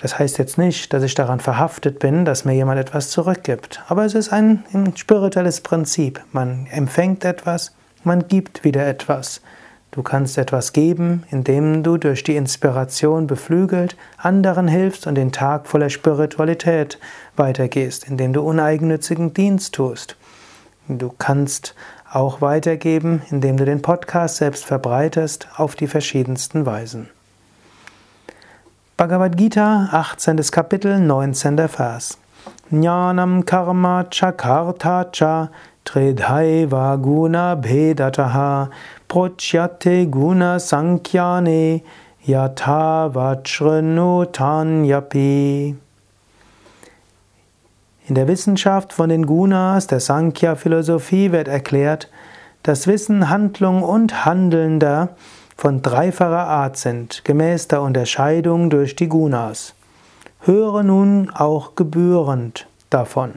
Das 0.00 0.18
heißt 0.18 0.36
jetzt 0.38 0.58
nicht, 0.58 0.92
dass 0.92 1.04
ich 1.04 1.14
daran 1.14 1.38
verhaftet 1.38 2.00
bin, 2.00 2.24
dass 2.24 2.44
mir 2.44 2.54
jemand 2.54 2.80
etwas 2.80 3.08
zurückgibt, 3.10 3.80
aber 3.86 4.04
es 4.04 4.16
ist 4.16 4.32
ein, 4.32 4.64
ein 4.74 4.96
spirituelles 4.96 5.60
Prinzip. 5.60 6.20
Man 6.32 6.66
empfängt 6.72 7.24
etwas, 7.24 7.72
man 8.02 8.26
gibt 8.26 8.64
wieder 8.64 8.84
etwas. 8.84 9.42
Du 9.92 10.02
kannst 10.02 10.38
etwas 10.38 10.72
geben, 10.72 11.22
indem 11.30 11.82
du 11.82 11.98
durch 11.98 12.24
die 12.24 12.36
Inspiration 12.36 13.26
beflügelt 13.26 13.94
anderen 14.16 14.66
hilfst 14.66 15.06
und 15.06 15.16
den 15.16 15.32
Tag 15.32 15.66
voller 15.66 15.90
Spiritualität 15.90 16.98
weitergehst, 17.36 18.08
indem 18.08 18.32
du 18.32 18.40
uneigennützigen 18.40 19.34
Dienst 19.34 19.74
tust. 19.74 20.16
Du 20.88 21.12
kannst 21.18 21.74
auch 22.10 22.40
weitergeben, 22.40 23.20
indem 23.30 23.58
du 23.58 23.66
den 23.66 23.82
Podcast 23.82 24.36
selbst 24.36 24.64
verbreitest 24.64 25.48
auf 25.56 25.76
die 25.76 25.86
verschiedensten 25.86 26.64
Weisen. 26.64 27.10
Bhagavad 28.96 29.36
Gita, 29.36 29.90
18. 29.92 30.38
Kapitel, 30.50 31.00
19. 31.00 31.68
Vers. 31.68 32.16
Jnanam 32.70 33.44
karma 33.44 34.04
chakarta 34.10 35.04
cha 35.12 35.50
tridhaiva 35.84 36.96
guna 36.96 37.54
bhedataha 37.56 38.70
prochyate 39.12 40.08
guna 40.10 40.58
sankyane 40.58 41.82
yatha 42.26 43.12
vachranotanyapi. 43.12 45.76
In 48.08 48.14
der 48.14 48.26
Wissenschaft 48.26 48.94
von 48.94 49.10
den 49.10 49.26
Gunas 49.26 49.86
der 49.86 50.00
Sankhya-Philosophie 50.00 51.30
wird 51.30 51.46
erklärt, 51.46 52.08
dass 52.62 52.86
Wissen, 52.86 53.28
Handlung 53.28 53.82
und 53.82 54.24
Handelnder 54.24 55.10
von 55.58 55.82
dreifacher 55.82 56.46
Art 56.46 56.78
sind, 56.78 57.22
gemäß 57.26 57.68
der 57.68 57.82
Unterscheidung 57.82 58.70
durch 58.70 58.96
die 58.96 59.10
Gunas. 59.10 59.74
Höre 60.40 60.82
nun 60.82 61.28
auch 61.28 61.74
gebührend 61.74 62.66
davon. 62.88 63.34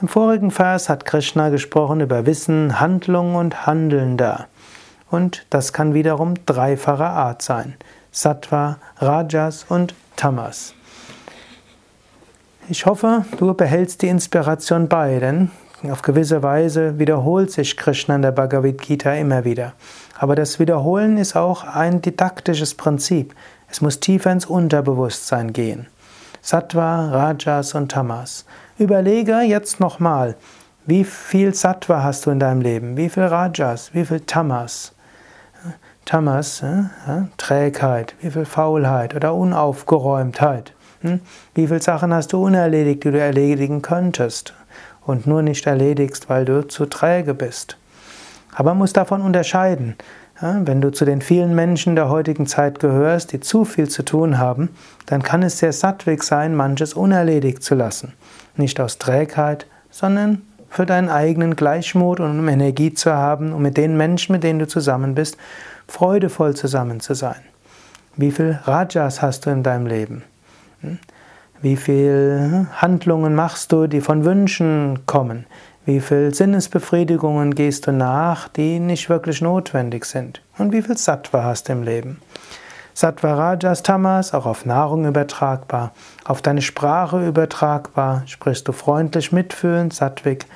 Im 0.00 0.06
vorigen 0.06 0.52
Vers 0.52 0.88
hat 0.88 1.06
Krishna 1.06 1.48
gesprochen 1.48 2.00
über 2.00 2.24
Wissen, 2.24 2.78
Handlung 2.78 3.34
und 3.34 3.66
Handelnder. 3.66 4.46
Und 5.10 5.46
das 5.50 5.72
kann 5.72 5.94
wiederum 5.94 6.34
dreifacher 6.46 7.10
Art 7.10 7.42
sein. 7.42 7.74
Sattva, 8.12 8.78
Rajas 8.98 9.64
und 9.68 9.94
Tamas. 10.16 10.74
Ich 12.68 12.84
hoffe, 12.84 13.24
du 13.38 13.54
behältst 13.54 14.02
die 14.02 14.08
Inspiration 14.08 14.88
bei, 14.88 15.18
denn 15.18 15.50
auf 15.90 16.02
gewisse 16.02 16.42
Weise 16.42 16.98
wiederholt 16.98 17.50
sich 17.50 17.76
Krishna 17.76 18.16
in 18.16 18.22
der 18.22 18.32
Bhagavad 18.32 18.78
Gita 18.78 19.12
immer 19.14 19.44
wieder. 19.44 19.72
Aber 20.18 20.34
das 20.34 20.58
Wiederholen 20.58 21.16
ist 21.16 21.36
auch 21.36 21.64
ein 21.64 22.02
didaktisches 22.02 22.74
Prinzip. 22.74 23.34
Es 23.70 23.80
muss 23.80 24.00
tiefer 24.00 24.32
ins 24.32 24.44
Unterbewusstsein 24.44 25.52
gehen. 25.52 25.86
Sattva, 26.42 27.10
Rajas 27.10 27.74
und 27.74 27.90
Tamas. 27.90 28.44
Überlege 28.78 29.40
jetzt 29.40 29.80
nochmal, 29.80 30.34
wie 30.86 31.04
viel 31.04 31.54
Sattva 31.54 32.02
hast 32.02 32.26
du 32.26 32.30
in 32.30 32.40
deinem 32.40 32.60
Leben? 32.60 32.96
Wie 32.96 33.08
viel 33.08 33.24
Rajas? 33.24 33.94
Wie 33.94 34.04
viel 34.04 34.20
Tamas? 34.20 34.92
Tamas, 36.08 36.62
äh, 36.62 36.84
Trägheit, 37.36 38.14
wie 38.22 38.30
viel 38.30 38.46
Faulheit 38.46 39.14
oder 39.14 39.34
Unaufgeräumtheit. 39.34 40.72
Hm? 41.02 41.20
Wie 41.54 41.66
viele 41.66 41.82
Sachen 41.82 42.14
hast 42.14 42.32
du 42.32 42.42
unerledigt, 42.42 43.04
die 43.04 43.10
du 43.10 43.20
erledigen 43.20 43.82
könntest 43.82 44.54
und 45.04 45.26
nur 45.26 45.42
nicht 45.42 45.66
erledigst, 45.66 46.30
weil 46.30 46.46
du 46.46 46.66
zu 46.66 46.86
träge 46.86 47.34
bist. 47.34 47.76
Aber 48.54 48.70
man 48.70 48.78
muss 48.78 48.94
davon 48.94 49.20
unterscheiden. 49.20 49.96
Wenn 50.40 50.80
du 50.80 50.90
zu 50.92 51.04
den 51.04 51.20
vielen 51.20 51.54
Menschen 51.54 51.94
der 51.94 52.08
heutigen 52.08 52.46
Zeit 52.46 52.78
gehörst, 52.78 53.32
die 53.32 53.40
zu 53.40 53.66
viel 53.66 53.90
zu 53.90 54.02
tun 54.02 54.38
haben, 54.38 54.70
dann 55.04 55.22
kann 55.22 55.42
es 55.42 55.58
sehr 55.58 55.74
sattwig 55.74 56.22
sein, 56.22 56.54
manches 56.54 56.94
unerledigt 56.94 57.62
zu 57.62 57.74
lassen. 57.74 58.14
Nicht 58.56 58.80
aus 58.80 58.96
Trägheit, 58.96 59.66
sondern 59.90 60.40
für 60.70 60.86
deinen 60.86 61.10
eigenen 61.10 61.54
Gleichmut 61.54 62.20
und 62.20 62.38
um 62.38 62.48
Energie 62.48 62.94
zu 62.94 63.12
haben, 63.12 63.52
um 63.52 63.60
mit 63.62 63.76
den 63.76 63.96
Menschen, 63.96 64.32
mit 64.32 64.42
denen 64.42 64.58
du 64.58 64.68
zusammen 64.68 65.14
bist, 65.14 65.36
freudevoll 65.88 66.54
zusammen 66.54 67.00
zu 67.00 67.14
sein. 67.14 67.40
Wie 68.16 68.30
viel 68.30 68.58
Rajas 68.64 69.22
hast 69.22 69.46
du 69.46 69.50
in 69.50 69.62
deinem 69.62 69.86
Leben? 69.86 70.22
Hm? 70.80 70.98
Wie 71.60 71.76
viel 71.76 72.68
Handlungen 72.76 73.34
machst 73.34 73.72
du, 73.72 73.88
die 73.88 74.00
von 74.00 74.24
Wünschen 74.24 75.06
kommen? 75.06 75.46
Wie 75.84 76.00
viel 76.00 76.32
Sinnesbefriedigungen 76.32 77.54
gehst 77.54 77.86
du 77.86 77.92
nach, 77.92 78.46
die 78.48 78.78
nicht 78.78 79.08
wirklich 79.08 79.40
notwendig 79.40 80.04
sind? 80.04 80.42
Und 80.58 80.72
wie 80.72 80.82
viel 80.82 80.96
Sattva 80.96 81.42
hast 81.42 81.68
du 81.68 81.72
im 81.72 81.82
Leben? 81.82 82.20
Sattva 82.94 83.34
Rajas 83.34 83.82
Tamas, 83.82 84.34
auch 84.34 84.44
auf 84.44 84.66
Nahrung 84.66 85.06
übertragbar, 85.06 85.92
auf 86.24 86.42
deine 86.42 86.62
Sprache 86.62 87.26
übertragbar, 87.26 88.22
sprichst 88.26 88.68
du 88.68 88.72
freundlich 88.72 89.32
mitfühlend, 89.32 89.94
Sattvik, 89.94 90.46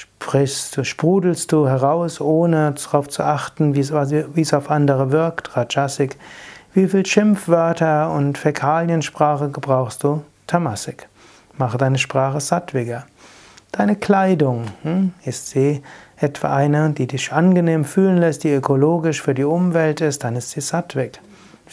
sprichst 0.00 0.84
sprudelst 0.86 1.52
du 1.52 1.68
heraus, 1.68 2.20
ohne 2.20 2.72
darauf 2.72 3.08
zu 3.08 3.22
achten, 3.22 3.74
wie 3.74 3.80
es 4.40 4.54
auf 4.54 4.70
andere 4.70 5.12
wirkt, 5.12 5.56
Rajasik, 5.56 6.16
wie 6.72 6.88
viel 6.88 7.04
Schimpfwörter 7.04 8.12
und 8.12 8.38
Fäkaliensprache 8.38 9.50
gebrauchst 9.50 10.04
du, 10.04 10.22
Tamasik. 10.46 11.08
Mache 11.58 11.78
deine 11.78 11.98
Sprache 11.98 12.40
sattwiger. 12.40 13.06
Deine 13.72 13.96
Kleidung, 13.96 14.64
hm, 14.82 15.12
ist 15.24 15.48
sie 15.48 15.82
etwa 16.16 16.54
eine, 16.54 16.90
die 16.90 17.06
dich 17.06 17.32
angenehm 17.32 17.84
fühlen 17.84 18.18
lässt, 18.18 18.44
die 18.44 18.52
ökologisch 18.52 19.22
für 19.22 19.34
die 19.34 19.44
Umwelt 19.44 20.00
ist, 20.00 20.24
dann 20.24 20.36
ist 20.36 20.50
sie 20.50 20.60
sattvik. 20.60 21.20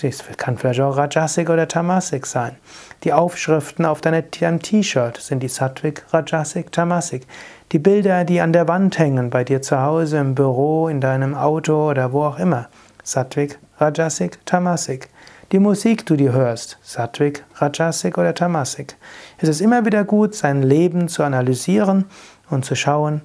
Es 0.04 0.24
kann 0.38 0.58
vielleicht 0.58 0.82
auch 0.82 0.96
Rajasik 0.96 1.50
oder 1.50 1.68
Tamasik 1.68 2.28
sein. 2.28 2.56
Die 3.04 3.14
Aufschriften 3.14 3.86
auf 3.86 4.00
deinem 4.02 4.62
T-Shirt 4.62 5.18
sind 5.18 5.42
die 5.42 5.48
Sattwik, 5.48 6.04
Rajasik, 6.12 6.72
Tamasik. 6.72 7.26
Die 7.72 7.80
Bilder, 7.80 8.24
die 8.24 8.40
an 8.40 8.54
der 8.54 8.68
Wand 8.68 9.00
hängen, 9.00 9.30
bei 9.30 9.44
dir 9.44 9.62
zu 9.62 9.82
Hause, 9.82 10.20
im 10.20 10.36
Büro, 10.36 10.88
in 10.88 11.02
deinem 11.02 11.34
Auto 11.34 11.90
oder 11.90 12.14
wo 12.14 12.26
auch 12.26 12.38
immer. 12.38 12.70
Sattwik, 13.04 13.58
Rajasik, 13.80 14.46
Tamasik. 14.46 15.10
Die 15.52 15.60
Musik, 15.60 16.06
die 16.06 16.18
du 16.18 16.32
hörst, 16.32 16.78
Sattwik, 16.84 17.44
Rajasik 17.56 18.18
oder 18.18 18.36
Tamasik. 18.36 18.96
Es 19.38 19.50
ist 19.50 19.62
immer 19.62 19.86
wieder 19.86 20.04
gut, 20.04 20.36
sein 20.36 20.62
Leben 20.62 21.08
zu 21.08 21.24
analysieren 21.24 22.06
und 22.50 22.66
zu 22.66 22.76
schauen, 22.76 23.22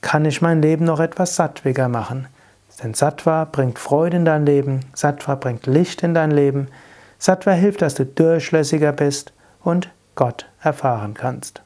kann 0.00 0.24
ich 0.24 0.40
mein 0.40 0.62
Leben 0.62 0.84
noch 0.84 1.00
etwas 1.00 1.36
sattwiger 1.36 1.88
machen? 1.88 2.28
Denn 2.82 2.94
Sattva 2.94 3.44
bringt 3.44 3.78
Freude 3.78 4.18
in 4.18 4.24
dein 4.24 4.44
Leben, 4.44 4.80
Sattva 4.94 5.34
bringt 5.34 5.66
Licht 5.66 6.02
in 6.02 6.14
dein 6.14 6.30
Leben, 6.30 6.68
Sattva 7.18 7.52
hilft, 7.52 7.82
dass 7.82 7.94
du 7.94 8.04
durchlässiger 8.04 8.92
bist 8.92 9.32
und 9.62 9.90
Gott 10.14 10.46
erfahren 10.60 11.14
kannst. 11.14 11.62